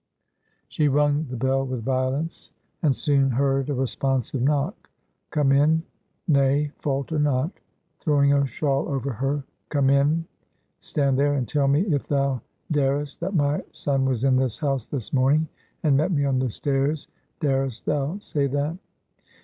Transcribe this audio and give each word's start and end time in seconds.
She 0.67 0.87
rung 0.87 1.27
the 1.29 1.35
bell 1.37 1.63
with 1.63 1.83
violence, 1.83 2.51
and 2.81 2.95
soon 2.95 3.29
heard 3.29 3.69
a 3.69 3.75
responsive 3.75 4.41
knock. 4.41 4.89
"Come 5.29 5.51
in! 5.51 5.83
Nay, 6.27 6.71
falter 6.79 7.19
not;" 7.19 7.51
(throwing 7.99 8.33
a 8.33 8.47
shawl 8.47 8.89
over 8.89 9.13
her) 9.13 9.43
"come 9.69 9.91
in. 9.91 10.25
Stand 10.79 11.19
there 11.19 11.35
and 11.35 11.47
tell 11.47 11.67
me 11.67 11.81
if 11.81 12.07
thou 12.07 12.41
darest, 12.71 13.19
that 13.19 13.35
my 13.35 13.63
son 13.71 14.05
was 14.05 14.23
in 14.23 14.37
this 14.37 14.57
house 14.57 14.87
this 14.87 15.13
morning 15.13 15.47
and 15.83 15.97
met 15.97 16.11
me 16.11 16.25
on 16.25 16.39
the 16.39 16.49
stairs. 16.49 17.07
Darest 17.39 17.85
thou 17.85 18.17
say 18.17 18.47
that?" 18.47 18.75